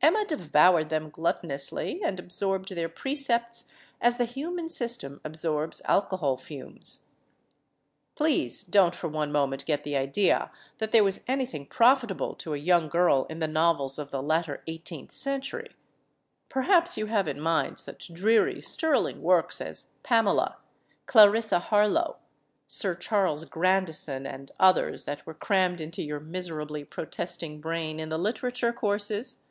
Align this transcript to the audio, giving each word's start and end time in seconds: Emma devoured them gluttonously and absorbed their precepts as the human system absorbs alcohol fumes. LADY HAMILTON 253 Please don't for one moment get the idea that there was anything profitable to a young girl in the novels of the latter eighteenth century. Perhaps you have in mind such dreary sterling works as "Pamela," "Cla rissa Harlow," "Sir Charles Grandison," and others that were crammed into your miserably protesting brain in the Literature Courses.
Emma 0.00 0.24
devoured 0.24 0.88
them 0.88 1.10
gluttonously 1.10 2.00
and 2.04 2.18
absorbed 2.18 2.70
their 2.74 2.88
precepts 2.88 3.66
as 4.00 4.16
the 4.16 4.24
human 4.24 4.66
system 4.68 5.20
absorbs 5.24 5.82
alcohol 5.84 6.36
fumes. 6.36 7.02
LADY 8.18 8.34
HAMILTON 8.44 8.48
253 8.72 8.72
Please 8.72 8.72
don't 8.72 8.94
for 8.94 9.08
one 9.14 9.30
moment 9.32 9.66
get 9.66 9.82
the 9.84 9.96
idea 9.96 10.50
that 10.78 10.92
there 10.92 11.04
was 11.04 11.22
anything 11.26 11.66
profitable 11.66 12.34
to 12.36 12.54
a 12.54 12.58
young 12.58 12.88
girl 12.88 13.26
in 13.28 13.40
the 13.40 13.46
novels 13.48 13.98
of 13.98 14.10
the 14.10 14.22
latter 14.22 14.62
eighteenth 14.66 15.12
century. 15.12 15.68
Perhaps 16.48 16.96
you 16.96 17.06
have 17.06 17.26
in 17.28 17.40
mind 17.40 17.78
such 17.78 18.14
dreary 18.14 18.62
sterling 18.62 19.20
works 19.20 19.60
as 19.60 19.90
"Pamela," 20.04 20.56
"Cla 21.06 21.26
rissa 21.26 21.60
Harlow," 21.60 22.16
"Sir 22.68 22.94
Charles 22.94 23.44
Grandison," 23.44 24.26
and 24.26 24.52
others 24.58 25.04
that 25.04 25.26
were 25.26 25.34
crammed 25.34 25.80
into 25.80 26.02
your 26.02 26.20
miserably 26.20 26.84
protesting 26.84 27.60
brain 27.60 28.00
in 28.00 28.08
the 28.08 28.18
Literature 28.18 28.72
Courses. 28.72 29.42